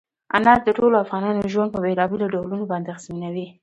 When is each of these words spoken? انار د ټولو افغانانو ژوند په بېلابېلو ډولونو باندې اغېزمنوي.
انار 0.37 0.59
د 0.63 0.69
ټولو 0.77 0.95
افغانانو 1.03 1.49
ژوند 1.53 1.69
په 1.73 1.79
بېلابېلو 1.85 2.31
ډولونو 2.33 2.63
باندې 2.71 2.89
اغېزمنوي. 2.91 3.47